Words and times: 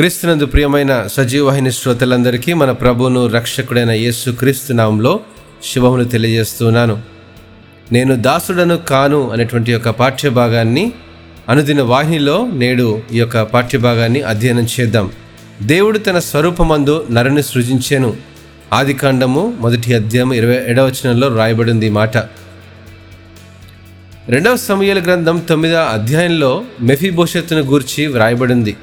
క్రీస్తునందు 0.00 0.46
ప్రియమైన 0.46 1.06
సజీవవాహిని 1.06 1.72
శ్రోతలందరికీ 1.72 2.52
మన 2.52 2.70
ప్రభువును 2.70 3.26
రక్షకుడైన 3.26 3.90
యేసు 3.90 4.30
క్రీస్తు 4.30 4.72
నామంలో 4.72 5.20
శుభములు 5.74 6.04
తెలియజేస్తున్నాను. 6.04 7.02
నేను 7.92 8.16
దాసుడను 8.16 8.76
కాను 8.76 9.30
అనేటువంటి 9.30 9.72
యొక్క 9.72 9.90
పాఠ్యభాగాన్ని 9.90 10.92
అనుదిన 11.48 11.82
వాహినిలో 11.82 12.48
నేడు 12.52 13.02
ఈ 13.12 13.18
యొక్క 13.18 13.42
పాఠ్యభాగాన్ని 13.42 14.22
అధ్యయనం 14.22 14.66
చేద్దాం. 14.80 15.12
దేవుడు 15.62 15.98
తన 15.98 16.18
స్వరూపమందు 16.18 17.06
నరుని 17.10 17.42
సృజించెను. 17.42 18.16
ఆదికాండము 18.72 19.54
మొదటి 19.60 19.94
అధ్యాయం 19.94 20.32
ఇరవై 20.32 20.60
ఏడవచనంలో 20.66 21.36
రాయబడింది 21.36 21.86
ఈ 21.86 21.90
మాట. 21.90 22.16
రెండవ 24.28 24.56
సమయాల 24.56 25.02
గ్రంథం 25.02 25.38
తొమ్మిదవ 25.38 25.82
అధ్యాయంలో 25.92 26.64
మెఫీభోషత్తును 26.80 27.60
గూర్చి 27.60 28.06
వ్రాయబడింది. 28.06 28.76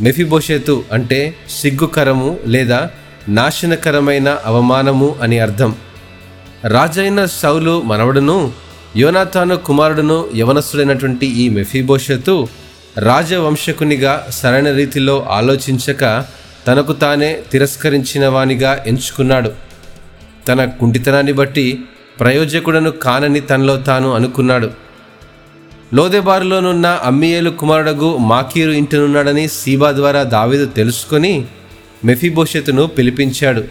మెఫిబోషేతు 0.00 0.84
అంటే 0.92 1.36
సిగ్గుకరము 1.50 2.38
లేదా 2.46 2.90
నాశనకరమైన 3.28 4.38
అవమానము 4.44 5.16
అని 5.22 5.38
అర్థం. 5.38 5.74
రాజైన 6.64 7.24
సౌలు 7.24 7.82
మనవడును 7.82 8.52
యోనాథాను 8.96 9.56
కుమారుడును 9.56 10.28
యవనస్తుడైనటువంటి 10.36 11.26
ఈ 11.26 11.48
మెఫీభోషెతు 11.48 12.48
రాజవంశకునిగా 12.98 14.26
సరైన 14.30 14.72
రీతిలో 14.72 15.26
ఆలోచించక 15.30 16.24
తనకు 16.66 16.92
తానే 16.92 17.38
తిరస్కరించిన 17.52 18.26
వానిగా 18.26 18.84
ఎంచుకున్నాడు. 18.86 19.50
తన 20.48 20.64
కుంటితనాన్ని 20.64 21.32
బట్టి 21.32 21.80
ప్రయోజకుడను 22.20 22.90
కానని 22.90 23.40
తనలో 23.40 23.76
తాను 23.76 24.14
అనుకున్నాడు. 24.14 24.83
లోదెబారులోనున్న 25.96 26.86
అమ్మియేలు 27.04 27.50
కుమారుడగు 27.50 28.16
మాకీరు 28.30 28.70
ఇంటినున్నాడని 28.70 29.48
సీబా 29.48 29.92
ద్వారా 29.92 30.22
దావీదు 30.22 30.66
తెలుసుకొని 30.66 31.44
మెఫీబోషెతును 32.04 32.86
పిలిపించాడు. 32.86 33.62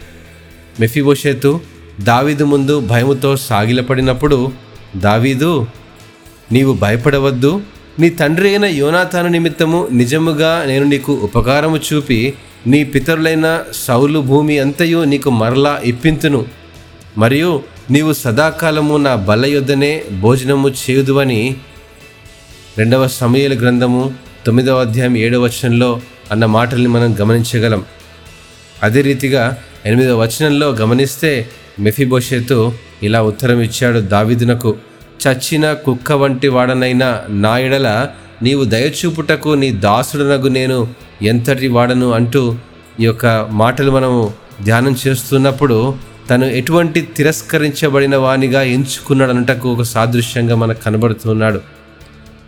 మెఫీబోషెతు 0.80 1.60
దావీదు 2.00 2.44
ముందు 2.44 2.80
భయముతో 2.80 3.36
సాగిలపడినప్పుడు 3.36 4.38
దావీదు 4.96 5.66
నీవు 6.52 6.72
భయపడవద్దు. 6.74 7.52
నీ 7.98 8.10
తండ్రి 8.10 8.48
అయిన 8.48 8.64
యోనాథాను 8.64 9.28
నిమిత్తము 9.28 9.88
నిజముగా 9.92 10.64
నేను 10.64 10.84
నీకు 10.84 11.12
ఉపకారము 11.12 11.76
చూపి 11.76 12.34
నీ 12.66 12.84
పితరులైన 12.84 13.46
సౌలు 13.74 14.20
భూమి 14.20 14.58
అంతయు 14.58 15.04
నీకు 15.04 15.30
మరలా 15.30 15.80
ఇప్పింతును. 15.84 16.44
మరియు 17.18 17.62
నీవు 17.90 18.12
సదాకాలము 18.12 18.96
నా 18.96 19.14
బల్ల 19.14 19.46
యొద్దనే 19.46 19.92
భోజనము 20.20 20.68
చేయుదువని 20.68 21.56
రెండవ 22.78 23.06
సమయల 23.06 23.58
గ్రంథము 23.60 24.14
తొమ్మిదవ 24.46 24.80
అధ్యాయం 24.80 25.16
ఏడవ 25.16 25.44
వచనంలో 25.44 26.00
అన్న 26.32 26.46
మాటల్ని 26.46 26.88
మనం 26.88 27.16
గమనించగలం. 27.20 27.84
అదే 28.82 29.00
రీతిగా 29.00 29.56
ఎనిమిదవ 29.86 30.22
వచనంలో 30.22 30.70
గమనిస్తే 30.70 31.48
మెఫిబోషేతు 31.80 32.72
ఇలా 33.02 33.22
ఉత్తరం 33.22 33.60
ఇచ్చాడు 33.60 33.98
దావిదునకు 33.98 34.76
చచ్చిన 35.22 35.72
కుక్క 35.72 36.12
వంటి 36.12 36.48
వాడనైనా 36.48 37.22
నా 37.28 37.58
ఎడల 37.58 38.08
నీవు 38.42 38.64
దయచూపుటకు 38.64 39.48
నీ 39.48 39.70
దాసుడనగు 39.70 40.48
నేను 40.48 40.88
ఎంతటి 41.22 41.68
వాడను? 41.68 42.12
అంటూ 42.12 42.56
ఈ 43.00 43.04
యొక్క 43.04 43.26
మాటలు 43.50 43.90
మనము 43.90 44.32
ధ్యానం 44.64 44.96
చేస్తున్నప్పుడు 45.06 45.94
తను 46.30 46.44
ఎటువంటి 46.44 47.00
తిరస్కరించబడిన 47.00 48.16
వానిగా 48.16 48.62
ఎంచుకున్నాడనటకు 48.62 49.68
ఒక 49.68 49.82
సాదృశ్యంగా 49.82 50.54
మనకు 50.54 50.84
కనబడుతున్నాడు 50.84 51.73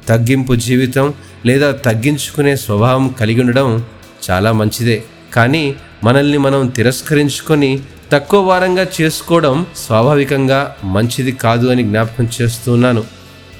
తగ్గింపు 0.08 0.54
జీవితం 0.54 1.14
లేదా 1.46 1.70
తగ్గించుకునే 1.70 2.56
స్వభావం 2.56 3.08
కలిగి 3.08 3.40
ఉండడం 3.40 3.84
చాలా 4.30 4.52
మంచిదే. 4.52 5.04
కానీ 5.32 5.74
మనల్ని 6.04 6.38
మనం 6.38 6.66
తిరస్కరించుకొని 6.66 7.80
తక్కువ 8.12 8.40
వారంగా 8.48 8.86
చేసుకోవడం 9.00 9.66
స్వాభావికంగా 9.76 10.76
మంచిది 10.84 11.32
కాదు 11.32 11.66
అని 11.66 11.82
జ్ఞాపకం 11.82 12.28
చేస్తున్నాను. 12.36 13.04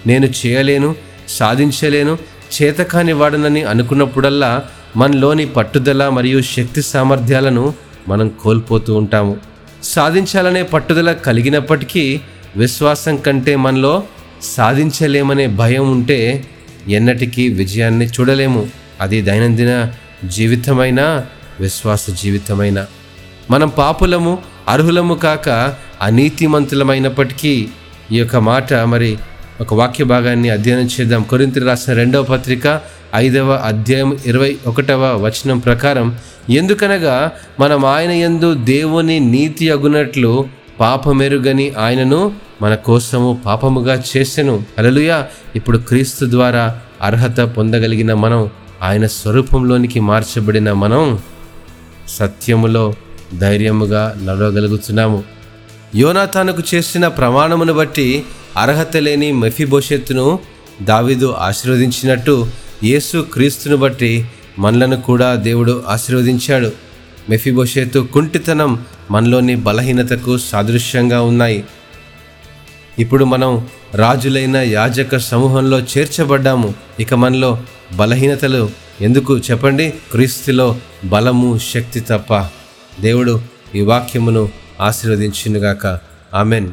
నేను 0.06 0.26
చేయలేను 0.26 0.94
సాధించలేను 1.28 2.18
చేతకాని 2.56 3.12
వాడనని 3.12 3.62
అనుకున్నప్పుడల్లా 3.62 4.62
మనలోని 4.96 5.46
పట్టుదల 5.46 6.08
మరియు 6.08 6.42
శక్తి 6.42 6.82
సామర్థ్యాలను 6.82 7.74
మనం 8.08 8.28
కోల్పోతూ 8.28 8.94
ఉంటాము. 8.94 9.36
సాధించాలనే 9.82 10.62
పట్టుదల 10.62 11.12
కలిగినప్పటికీ 11.12 12.20
విశ్వాసం 12.56 13.16
కంటే 13.16 13.56
మనలో 13.56 14.02
సాధించలేమనే 14.42 15.46
భయం 15.46 15.90
ఉంటే 15.90 16.44
ఎన్నటికీ 16.88 17.48
విజయాన్ని 17.48 18.06
చూడలేము. 18.06 18.68
అది 19.00 19.22
దైనందిన 19.22 19.92
జీవితమైన 20.28 21.26
విశ్వాస 21.60 22.10
జీవితమైన. 22.10 22.86
మనం 23.50 23.68
పాపులము 23.68 24.38
అర్హులము 24.68 25.14
కాక 25.14 25.74
అనీతిమంతులమైనప్పటికీ 26.02 27.68
ఈ 28.12 28.16
యొక్క 28.16 28.36
మాట 28.36 28.74
మరి 28.74 29.18
ఒక 29.60 29.74
వాక్య 29.74 30.04
భాగాన్ని 30.04 30.50
అధ్యయనం 30.50 30.88
చేద్దాం. 31.00 31.22
కొరింత 31.22 31.58
రాసిన 31.58 31.92
రెండవ 31.94 32.22
పత్రిక 32.22 32.80
ఐదవ 33.14 33.52
అధ్యాయం 33.52 34.18
ఇరవై 34.26 34.56
ఒకటవ 34.66 35.16
వచనం 35.24 35.58
ప్రకారం 35.58 36.18
ఎందుకనగా 36.50 37.32
మనం 37.60 37.84
ఆయన 37.84 38.10
యందు 38.10 38.54
దేవుని 38.54 39.20
నీతి 39.20 39.70
అగునట్లు 39.70 40.48
పాపమెరుగని 40.80 41.70
ఆయనను 41.70 42.32
మన 42.62 42.74
కోసము 42.74 43.40
పాపముగా 43.46 44.02
చేసెను. 44.16 44.64
అలలుయా 44.78 45.26
ఇప్పుడు 45.56 45.78
క్రీస్తు 45.78 46.30
ద్వారా 46.30 46.80
అర్హత 47.02 47.40
పొందగలిగిన 47.40 48.14
మనం 48.14 48.50
ఆయన 48.82 49.06
స్వరూపంలోనికి 49.06 50.00
మార్చబడిన 50.00 50.72
మనం 50.72 51.18
సత్యములో 52.08 52.94
ధైర్యముగా 53.38 54.14
నడవగలుగుతున్నాము. 54.22 55.24
యోనాథానుకు 55.94 56.62
చేసిన 56.74 57.08
ప్రమాణమును 57.08 57.72
బట్టి 57.72 58.24
అర్హత 58.56 58.96
లేని 58.96 59.32
మెఫిభోషెత్తును 59.32 60.38
దావిదు 60.82 61.32
ఆశీర్వదించినట్టు 61.32 62.50
యేసు 62.84 63.26
క్రీస్తును 63.32 63.76
బట్టి 63.76 64.26
మనలను 64.58 65.00
కూడా 65.00 65.34
దేవుడు 65.34 65.84
ఆశీర్వదించాడు. 65.88 66.72
మెఫిబోషేతు 67.30 67.98
కుంటితనం 68.12 68.84
మనలోని 69.10 69.56
బలహీనతకు 69.56 70.38
సాదృశ్యంగా 70.38 71.22
ఉన్నాయి. 71.22 71.64
ఇప్పుడు 72.98 73.24
మనం 73.24 73.68
రాజులైన 73.94 74.56
యాజక 74.56 75.16
సమూహంలో 75.16 75.80
చేర్చబడ్డాము. 75.80 76.74
ఇక 77.00 77.14
మనలో 77.14 77.58
బలహీనతలు 77.96 78.70
ఎందుకు 79.00 79.38
చెప్పండి? 79.38 79.90
క్రీస్తులో 79.90 80.76
బలము 81.04 81.58
శక్తి 81.58 82.00
తప్ప 82.00 82.34
దేవుడు 83.00 83.40
ఈ 83.74 83.80
వాక్యమును 83.80 84.48
ఆశీర్వదించినగాక. 84.80 85.98
ఆమెన్. 86.34 86.70